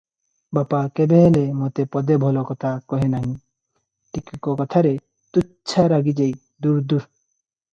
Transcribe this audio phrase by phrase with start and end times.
[0.57, 3.35] ବାପା କେବେହେଲେ ମତେ ପଦେ ଭଲ କଥା କହେ ନାହିଁ,
[4.17, 4.95] ଟିକକ କଥାରେ
[5.39, 6.33] ତୁଚ୍ଛା ରାଗିଯାଇ,
[6.67, 7.07] 'ଦୂର୍ ଦୂର୍!